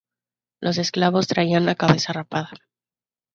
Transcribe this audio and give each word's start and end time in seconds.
Los 0.63 0.79
esclavos 0.79 1.27
traían 1.27 1.67
la 1.67 1.75
cabeza 1.75 2.11
rapada. 2.11 2.49